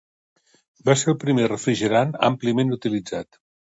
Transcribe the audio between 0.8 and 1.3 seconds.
Va ser el